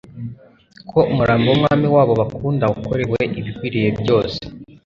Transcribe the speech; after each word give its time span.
ko 0.89 0.99
umurambo 1.11 1.45
w'Umwami 1.49 1.87
wabo 1.95 2.13
bakunda 2.21 2.63
wakorewe 2.71 3.19
ibikwiriye 3.39 3.89
byose. 4.01 4.39